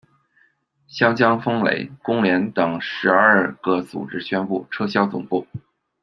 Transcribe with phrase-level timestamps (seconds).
[0.87, 5.45] 湘江风雷、工联等十二个组织宣布撤销总部。